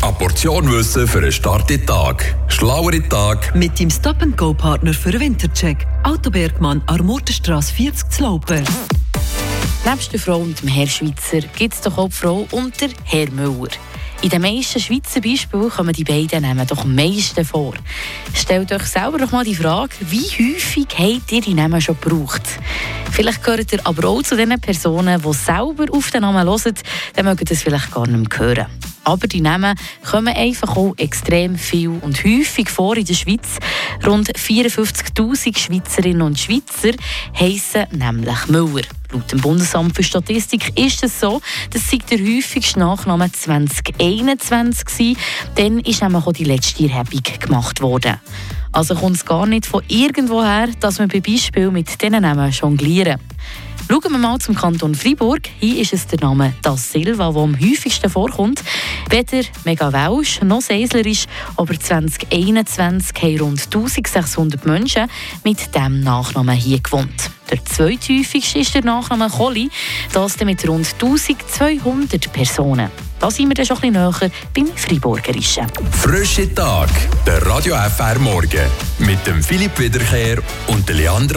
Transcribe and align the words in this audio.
Eine 0.00 0.12
Portion 0.12 0.70
Wissen 0.70 1.08
für 1.08 1.18
einen 1.18 1.32
starken 1.32 1.84
Tag. 1.84 2.36
Schlauere 2.46 3.02
Tag. 3.08 3.52
Mit 3.56 3.80
dem 3.80 3.90
Stop-and-Go-Partner 3.90 4.94
für 4.94 5.10
den 5.10 5.20
Wintercheck. 5.20 5.86
Autobergmann, 6.04 6.82
Armortenstrasse 6.86 7.74
40 7.74 8.08
zu 8.08 8.22
Laupen. 8.22 8.64
Nebst 9.84 10.12
der 10.12 10.20
Frau 10.20 10.38
und 10.38 10.62
dem 10.62 10.68
Herr 10.68 10.86
Schweizer 10.86 11.40
gibt 11.56 11.74
es 11.74 11.80
doch 11.80 11.98
auch 11.98 12.08
die 12.08 12.14
Frau 12.14 12.46
und 12.52 12.80
der 12.80 12.90
Herr 13.04 13.28
Müller. 13.32 13.70
In 14.22 14.28
den 14.30 14.40
meisten 14.40 14.80
Schweizer 14.80 15.20
Beispielen 15.20 15.68
kommen 15.68 15.92
die 15.92 16.04
beiden 16.04 16.42
Namen 16.42 16.66
doch 16.66 16.84
am 16.84 16.94
meisten 16.94 17.44
vor. 17.44 17.74
Stellt 18.34 18.70
euch 18.70 18.84
selber 18.84 19.18
doch 19.18 19.32
mal 19.32 19.44
die 19.44 19.56
Frage, 19.56 19.94
wie 20.00 20.22
häufig 20.22 20.86
habt 20.96 21.32
ihr 21.32 21.40
die 21.40 21.54
Namen 21.54 21.80
schon 21.80 21.96
gebraucht? 22.00 22.42
Vielleicht 23.10 23.42
gehört 23.42 23.72
ihr 23.72 23.80
aber 23.84 24.08
auch 24.08 24.22
zu 24.22 24.36
den 24.36 24.60
Personen, 24.60 25.20
die 25.20 25.32
selber 25.34 25.86
auf 25.92 26.10
den 26.12 26.22
Namen 26.22 26.46
hören, 26.46 26.74
dann 27.14 27.24
mögen 27.24 27.44
das 27.44 27.62
vielleicht 27.62 27.90
gar 27.90 28.06
nicht 28.06 28.30
mehr 28.30 28.38
hören. 28.38 28.66
Aber 29.08 29.26
die 29.26 29.40
Namen 29.40 29.74
kommen 30.04 30.36
einfach 30.36 30.76
auch 30.76 30.92
extrem 30.98 31.56
viel 31.56 31.88
und 31.88 32.22
häufig 32.24 32.68
vor 32.68 32.94
in 32.94 33.06
der 33.06 33.14
Schweiz. 33.14 33.56
Rund 34.04 34.30
54.000 34.30 35.56
Schweizerinnen 35.56 36.20
und 36.20 36.38
Schweizer 36.38 36.92
heissen 37.34 37.86
nämlich 37.92 38.48
Müller. 38.48 38.82
Laut 39.10 39.32
dem 39.32 39.40
Bundesamt 39.40 39.96
für 39.96 40.02
Statistik 40.02 40.78
ist 40.78 41.02
es 41.02 41.20
so, 41.20 41.40
dass 41.70 41.90
es 41.90 41.98
der 42.10 42.18
häufigste 42.18 42.80
Nachname 42.80 43.32
2021 43.32 45.16
war. 45.16 45.54
Dann 45.54 45.80
ist 45.80 46.02
nämlich 46.02 46.26
auch 46.26 46.32
die 46.34 46.44
letzte 46.44 46.84
Erhebung 46.84 47.22
gemacht 47.40 47.80
worden. 47.80 48.20
Also 48.72 48.94
kommt 48.94 49.16
es 49.16 49.24
gar 49.24 49.46
nicht 49.46 49.64
von 49.64 49.82
irgendwoher, 49.88 50.68
dass 50.80 50.98
wir 50.98 51.08
bei 51.08 51.20
Beispiel 51.20 51.70
mit 51.70 51.88
diesen 51.88 52.20
Namen 52.20 52.50
jonglieren. 52.50 53.18
Schauen 53.90 54.12
wir 54.12 54.18
mal 54.18 54.38
zum 54.38 54.54
Kanton 54.54 54.94
Freiburg. 54.94 55.48
Hier 55.60 55.80
ist 55.80 55.94
es 55.94 56.06
der 56.06 56.20
Name 56.20 56.52
Das 56.60 56.92
Silva, 56.92 57.32
der 57.32 57.42
am 57.42 57.58
häufigsten 57.58 58.10
vorkommt. 58.10 58.62
Weder 59.10 59.42
mega 59.64 59.90
welsch 59.90 60.42
noch 60.42 60.60
seislerisch, 60.60 61.24
aber 61.56 61.80
2021 61.80 63.22
haben 63.22 63.40
rund 63.40 63.64
1600 63.64 64.66
Menschen 64.66 65.08
mit 65.44 65.74
diesem 65.74 66.00
Nachnamen 66.00 66.54
hier 66.54 66.80
gewohnt. 66.80 67.30
Der 67.50 67.64
zweithäufigste 67.64 68.58
ist 68.58 68.74
der 68.74 68.84
Nachname 68.84 69.30
Colli, 69.30 69.70
das 70.12 70.38
mit 70.40 70.68
rund 70.68 70.86
1200 70.92 72.30
Personen. 72.30 72.90
Da 73.18 73.30
sind 73.30 73.48
wir 73.48 73.54
dann 73.54 73.66
schon 73.66 73.82
ein 73.82 73.92
näher 73.92 74.30
beim 74.54 74.66
Freiburgerischen. 74.76 75.66
Frische 75.90 76.54
Tag, 76.54 76.90
der 77.26 77.44
Radio 77.46 77.74
FR 77.74 78.18
Morgen. 78.18 78.70
Mit 78.98 79.26
dem 79.26 79.42
Philipp 79.42 79.78
Wiederkehr 79.78 80.38
und 80.68 80.88
Leandra 80.90 81.36